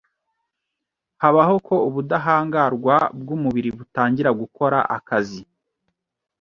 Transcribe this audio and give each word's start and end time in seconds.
habaho 1.21 1.55
ko 1.67 1.75
ubudahangarwa 1.87 2.95
bw’umubiri 3.19 3.69
butangira 3.77 4.29
gukora 4.41 4.77
akazi 4.97 5.41